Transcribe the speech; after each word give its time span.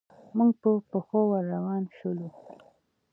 موږ 0.37 0.51
په 0.61 0.69
پښو 0.91 1.21
ور 1.29 1.43
روان 1.53 1.83
شولو. 1.97 2.29